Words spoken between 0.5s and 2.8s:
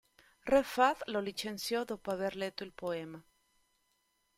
Re Fahd lo licenziò dopo aver letto il